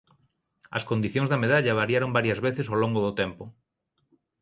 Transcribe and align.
As 0.77 0.83
condicións 0.89 1.29
da 1.29 1.41
medalla 1.43 1.79
variaron 1.81 2.15
varias 2.17 2.39
veces 2.45 2.65
ao 2.67 2.77
longo 2.83 2.99
do 3.05 3.15
tempo. 3.21 3.43